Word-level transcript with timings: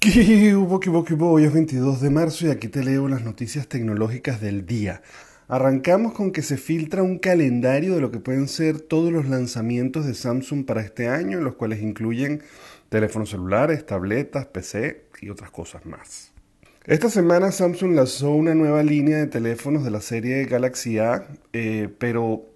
¿Qué 0.00 0.56
hubo? 0.56 0.80
Hoy 1.30 1.44
es 1.44 1.52
22 1.52 2.00
de 2.00 2.08
marzo 2.08 2.46
y 2.46 2.50
aquí 2.50 2.68
te 2.68 2.82
leo 2.82 3.06
las 3.06 3.22
noticias 3.22 3.68
tecnológicas 3.68 4.40
del 4.40 4.64
día. 4.64 5.02
Arrancamos 5.46 6.14
con 6.14 6.30
que 6.30 6.40
se 6.40 6.56
filtra 6.56 7.02
un 7.02 7.18
calendario 7.18 7.96
de 7.96 8.00
lo 8.00 8.10
que 8.10 8.18
pueden 8.18 8.48
ser 8.48 8.80
todos 8.80 9.12
los 9.12 9.28
lanzamientos 9.28 10.06
de 10.06 10.14
Samsung 10.14 10.64
para 10.64 10.80
este 10.80 11.08
año, 11.08 11.42
los 11.42 11.56
cuales 11.56 11.82
incluyen 11.82 12.42
teléfonos 12.88 13.28
celulares, 13.28 13.84
tabletas, 13.84 14.46
PC 14.46 15.04
y 15.20 15.28
otras 15.28 15.50
cosas 15.50 15.84
más. 15.84 16.32
Esta 16.86 17.10
semana 17.10 17.52
Samsung 17.52 17.94
lanzó 17.94 18.30
una 18.30 18.54
nueva 18.54 18.82
línea 18.82 19.18
de 19.18 19.26
teléfonos 19.26 19.84
de 19.84 19.90
la 19.90 20.00
serie 20.00 20.46
Galaxy 20.46 20.98
A, 20.98 21.28
eh, 21.52 21.90
pero 21.98 22.46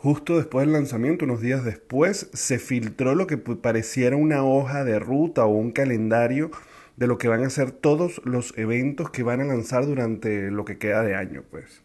Justo 0.00 0.36
después 0.36 0.64
del 0.64 0.74
lanzamiento, 0.74 1.24
unos 1.24 1.40
días 1.40 1.64
después, 1.64 2.30
se 2.32 2.60
filtró 2.60 3.16
lo 3.16 3.26
que 3.26 3.36
pareciera 3.36 4.14
una 4.14 4.44
hoja 4.44 4.84
de 4.84 5.00
ruta 5.00 5.44
o 5.44 5.48
un 5.48 5.72
calendario 5.72 6.52
de 6.96 7.08
lo 7.08 7.18
que 7.18 7.26
van 7.26 7.42
a 7.42 7.50
ser 7.50 7.72
todos 7.72 8.20
los 8.24 8.56
eventos 8.56 9.10
que 9.10 9.24
van 9.24 9.40
a 9.40 9.44
lanzar 9.44 9.86
durante 9.86 10.52
lo 10.52 10.64
que 10.64 10.78
queda 10.78 11.02
de 11.02 11.16
año, 11.16 11.42
pues. 11.50 11.82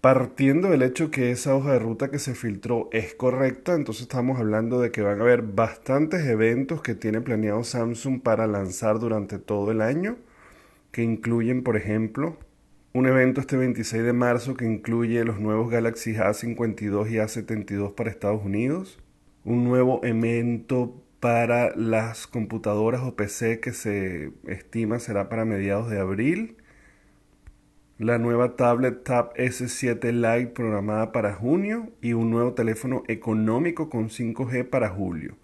Partiendo 0.00 0.70
del 0.70 0.80
hecho 0.80 1.10
que 1.10 1.30
esa 1.30 1.54
hoja 1.54 1.74
de 1.74 1.78
ruta 1.78 2.10
que 2.10 2.18
se 2.18 2.34
filtró 2.34 2.88
es 2.90 3.14
correcta, 3.14 3.74
entonces 3.74 4.04
estamos 4.04 4.40
hablando 4.40 4.80
de 4.80 4.90
que 4.90 5.02
van 5.02 5.20
a 5.20 5.24
haber 5.24 5.42
bastantes 5.42 6.24
eventos 6.24 6.80
que 6.80 6.94
tiene 6.94 7.20
planeado 7.20 7.64
Samsung 7.64 8.22
para 8.22 8.46
lanzar 8.46 8.98
durante 8.98 9.38
todo 9.38 9.72
el 9.72 9.82
año, 9.82 10.16
que 10.90 11.02
incluyen, 11.02 11.62
por 11.62 11.76
ejemplo, 11.76 12.38
un 12.94 13.06
evento 13.06 13.40
este 13.40 13.56
26 13.56 14.02
de 14.02 14.12
marzo 14.12 14.54
que 14.54 14.66
incluye 14.66 15.24
los 15.24 15.40
nuevos 15.40 15.70
Galaxy 15.70 16.12
A52 16.14 17.10
y 17.10 17.14
A72 17.14 17.94
para 17.94 18.10
Estados 18.10 18.44
Unidos, 18.44 18.98
un 19.44 19.64
nuevo 19.64 20.00
evento 20.04 21.02
para 21.18 21.74
las 21.74 22.26
computadoras 22.26 23.02
o 23.02 23.16
PC 23.16 23.60
que 23.60 23.72
se 23.72 24.32
estima 24.46 24.98
será 24.98 25.28
para 25.30 25.44
mediados 25.46 25.88
de 25.88 26.00
abril, 26.00 26.56
la 27.98 28.18
nueva 28.18 28.56
tablet 28.56 29.04
Tab 29.04 29.32
S7 29.34 30.12
Lite 30.12 30.52
programada 30.52 31.12
para 31.12 31.34
junio 31.34 31.92
y 32.02 32.12
un 32.12 32.30
nuevo 32.30 32.52
teléfono 32.52 33.04
económico 33.08 33.88
con 33.88 34.08
5G 34.10 34.68
para 34.68 34.90
julio 34.90 35.36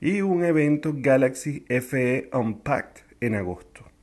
y 0.00 0.20
un 0.20 0.44
evento 0.44 0.92
Galaxy 0.94 1.64
FE 1.68 2.28
Unpacked 2.32 3.02
en 3.20 3.34
agosto. 3.34 3.93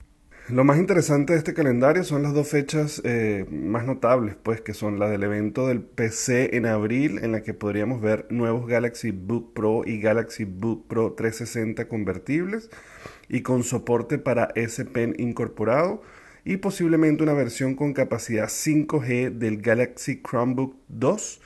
Lo 0.50 0.64
más 0.64 0.80
interesante 0.80 1.34
de 1.34 1.40
este 1.40 1.54
calendario 1.54 2.04
son 2.04 2.24
las 2.24 2.34
dos 2.34 2.50
fechas 2.50 3.02
eh, 3.06 3.46
más 3.50 3.86
notables, 3.86 4.36
pues 4.42 4.60
que 4.60 4.74
son 4.74 5.00
la 5.00 5.08
del 5.08 5.24
evento 5.24 5.68
del 5.68 5.82
PC 5.82 6.58
en 6.58 6.66
abril, 6.66 7.20
en 7.24 7.32
la 7.32 7.42
que 7.42 7.54
podríamos 7.54 8.02
ver 8.02 8.26
nuevos 8.30 8.68
Galaxy 8.68 9.12
Book 9.12 9.54
Pro 9.54 9.84
y 9.86 10.02
Galaxy 10.02 10.46
Book 10.46 10.88
Pro 10.88 11.14
360 11.14 11.88
convertibles 11.88 12.70
y 13.30 13.44
con 13.44 13.64
soporte 13.64 14.18
para 14.18 14.50
S 14.56 14.84
Pen 14.86 15.16
incorporado 15.20 16.02
y 16.44 16.58
posiblemente 16.58 17.24
una 17.24 17.34
versión 17.34 17.76
con 17.76 17.94
capacidad 17.94 18.48
5G 18.48 19.32
del 19.38 19.62
Galaxy 19.62 20.22
Chromebook 20.22 20.76
2. 20.90 21.42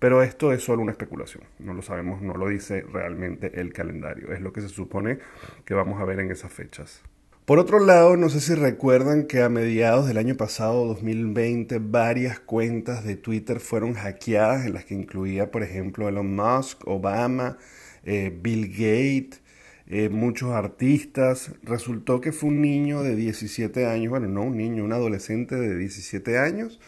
Pero 0.00 0.20
esto 0.20 0.52
es 0.52 0.64
solo 0.64 0.82
una 0.82 0.90
especulación, 0.90 1.44
no 1.60 1.74
lo 1.74 1.80
sabemos, 1.80 2.20
no 2.20 2.34
lo 2.34 2.48
dice 2.48 2.82
realmente 2.82 3.60
el 3.60 3.72
calendario, 3.72 4.32
es 4.32 4.40
lo 4.40 4.52
que 4.52 4.60
se 4.60 4.68
supone 4.68 5.20
que 5.64 5.74
vamos 5.74 6.00
a 6.00 6.04
ver 6.04 6.18
en 6.18 6.32
esas 6.32 6.52
fechas. 6.52 7.02
Por 7.44 7.58
otro 7.58 7.80
lado, 7.80 8.16
no 8.16 8.28
sé 8.28 8.40
si 8.40 8.54
recuerdan 8.54 9.26
que 9.26 9.42
a 9.42 9.48
mediados 9.48 10.06
del 10.06 10.16
año 10.18 10.36
pasado, 10.36 10.86
2020, 10.86 11.80
varias 11.80 12.38
cuentas 12.38 13.02
de 13.02 13.16
Twitter 13.16 13.58
fueron 13.58 13.94
hackeadas, 13.94 14.64
en 14.64 14.74
las 14.74 14.84
que 14.84 14.94
incluía, 14.94 15.50
por 15.50 15.64
ejemplo, 15.64 16.08
Elon 16.08 16.36
Musk, 16.36 16.86
Obama, 16.86 17.58
eh, 18.04 18.32
Bill 18.40 18.68
Gates, 18.68 19.40
eh, 19.88 20.08
muchos 20.08 20.52
artistas. 20.52 21.50
Resultó 21.64 22.20
que 22.20 22.30
fue 22.30 22.50
un 22.50 22.60
niño 22.62 23.02
de 23.02 23.16
17 23.16 23.86
años, 23.86 24.10
bueno, 24.10 24.28
no 24.28 24.42
un 24.42 24.56
niño, 24.56 24.84
un 24.84 24.92
adolescente 24.92 25.56
de 25.56 25.76
17 25.76 26.38
años, 26.38 26.78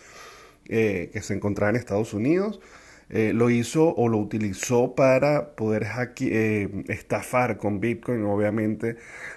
eh, 0.68 1.10
que 1.12 1.20
se 1.20 1.34
encontraba 1.34 1.70
en 1.70 1.76
Estados 1.76 2.14
Unidos 2.14 2.60
eh, 3.10 3.32
lo 3.34 3.50
hizo 3.50 3.94
o 3.94 4.08
lo 4.08 4.18
utilizó 4.18 4.94
para 4.94 5.54
poder 5.56 5.86
eh, 6.20 6.84
estafar 6.88 7.58
con 7.58 7.80
Bitcoin. 7.80 8.24
Obviamente 8.24 8.96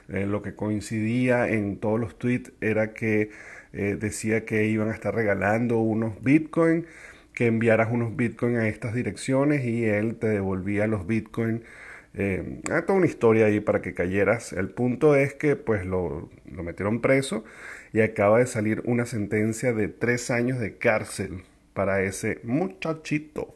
eh, 0.10 0.26
lo 0.26 0.42
que 0.42 0.56
coincidía 0.56 1.50
en 1.50 1.78
todos 1.78 2.00
los 2.00 2.18
tweets 2.18 2.52
era 2.62 2.94
que 2.94 3.30
decía 3.74 4.44
que 4.46 4.66
iban 4.66 4.90
a 4.90 4.94
estar 4.94 5.14
regalando 5.14 5.78
unos 5.78 6.24
Bitcoin, 6.24 6.88
que 7.34 7.46
enviaras 7.48 7.90
unos 7.92 8.16
Bitcoin 8.16 8.56
a 8.56 8.68
estas 8.68 8.96
direcciones 8.96 9.66
y 9.66 9.86
él 9.86 10.16
te 10.16 10.28
devolvía 10.28 10.88
los 10.88 11.06
Bitcoin. 11.06 11.64
Eh, 12.16 12.62
toda 12.88 12.98
una 12.98 13.06
historia 13.06 13.46
ahí 13.46 13.60
para 13.60 13.82
que 13.82 13.94
cayeras. 13.94 14.54
El 14.54 14.70
punto 14.72 15.16
es 15.16 15.36
que 15.36 15.56
pues 15.56 15.86
lo 15.86 16.30
metieron 16.46 17.02
preso 17.02 17.44
y 17.94 18.02
acaba 18.02 18.40
de 18.40 18.48
salir 18.48 18.82
una 18.86 19.06
sentencia 19.06 19.74
de 19.74 19.88
tres 19.90 20.32
años 20.32 20.60
de 20.60 20.78
cárcel 20.78 21.44
para 21.78 22.02
ese 22.02 22.40
muchachito. 22.42 23.54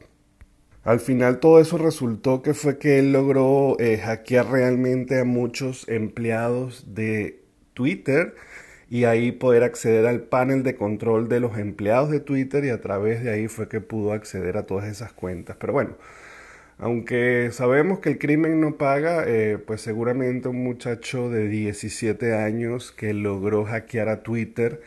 Al 0.83 0.99
final 0.99 1.39
todo 1.39 1.59
eso 1.59 1.79
resultó 1.79 2.43
que 2.43 2.53
fue 2.53 2.77
que 2.77 2.99
él 2.99 3.13
logró 3.13 3.77
eh, 3.79 3.97
hackear 3.97 4.51
realmente 4.51 5.19
a 5.19 5.23
muchos 5.23 5.89
empleados 5.89 6.93
de 6.93 7.41
Twitter 7.73 8.35
y 8.91 9.05
ahí 9.05 9.31
poder 9.31 9.63
acceder 9.63 10.05
al 10.05 10.21
panel 10.21 10.61
de 10.61 10.75
control 10.75 11.29
de 11.29 11.39
los 11.39 11.57
empleados 11.57 12.11
de 12.11 12.19
Twitter 12.19 12.63
y 12.63 12.69
a 12.69 12.79
través 12.79 13.23
de 13.23 13.31
ahí 13.31 13.47
fue 13.47 13.67
que 13.67 13.81
pudo 13.81 14.13
acceder 14.13 14.55
a 14.55 14.67
todas 14.67 14.87
esas 14.87 15.13
cuentas. 15.13 15.57
Pero 15.59 15.73
bueno, 15.73 15.97
aunque 16.77 17.49
sabemos 17.51 18.01
que 18.01 18.09
el 18.09 18.19
crimen 18.19 18.61
no 18.61 18.77
paga, 18.77 19.23
eh, 19.25 19.57
pues 19.57 19.81
seguramente 19.81 20.47
un 20.47 20.63
muchacho 20.63 21.31
de 21.31 21.47
17 21.47 22.35
años 22.35 22.91
que 22.91 23.15
logró 23.15 23.65
hackear 23.65 24.09
a 24.09 24.21
Twitter, 24.21 24.79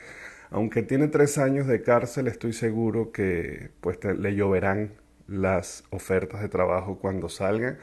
aunque 0.54 0.84
tiene 0.84 1.09
tres 1.09 1.37
años 1.37 1.66
de 1.66 1.82
cárcel, 1.82 2.28
estoy 2.28 2.53
seguro 2.53 3.10
que 3.10 3.70
pues 3.81 3.98
le 4.04 4.37
lloverán 4.37 4.92
las 5.26 5.82
ofertas 5.91 6.42
de 6.42 6.48
trabajo 6.48 7.00
cuando 7.00 7.28
salgan 7.28 7.78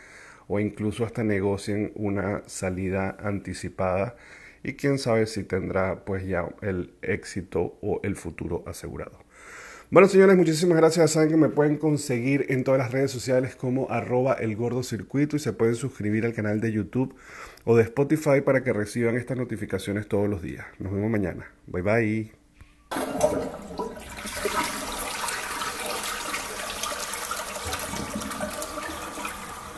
o 0.48 0.58
incluso 0.58 1.04
hasta 1.04 1.22
negocien 1.22 1.92
una 1.96 2.44
salida 2.46 3.18
anticipada 3.20 4.16
y 4.64 4.76
quién 4.76 5.00
sabe 5.00 5.26
si 5.26 5.44
tendrá 5.44 6.06
pues 6.06 6.26
ya 6.26 6.48
el 6.62 6.94
éxito 7.02 7.78
o 7.82 8.00
el 8.04 8.16
futuro 8.16 8.64
asegurado. 8.66 9.20
Bueno 9.90 10.08
señores, 10.08 10.38
muchísimas 10.38 10.78
gracias. 10.78 11.12
Saben 11.12 11.28
que 11.28 11.36
me 11.36 11.50
pueden 11.50 11.76
conseguir 11.76 12.46
en 12.48 12.64
todas 12.64 12.80
las 12.80 12.94
redes 12.94 13.12
sociales 13.12 13.54
como 13.58 13.92
arroba 13.92 14.36
el 14.36 14.56
gordo 14.56 14.80
y 14.80 15.40
se 15.40 15.52
pueden 15.52 15.76
suscribir 15.76 16.26
al 16.26 16.34
canal 16.34 16.62
de 16.62 16.72
YouTube 16.72 17.16
o 17.66 17.76
de 17.76 17.84
Spotify 17.84 18.40
para 18.40 18.64
que 18.64 18.72
reciban 18.72 19.18
estas 19.18 19.36
notificaciones 19.36 20.08
todos 20.08 20.30
los 20.30 20.42
días. 20.42 20.66
Nos 20.80 20.94
vemos 20.94 21.12
mañana. 21.12 21.52
Bye 21.68 21.82
bye. 21.82 22.41